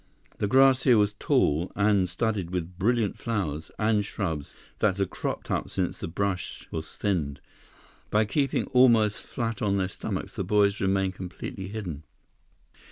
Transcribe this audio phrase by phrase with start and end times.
[0.39, 5.51] The grass here was tall and studded with brilliant flowers and shrubs that had cropped
[5.51, 7.39] up since the brush was thinned.
[8.09, 12.01] By keeping almost flat on their stomachs, the boys remained completely hidden.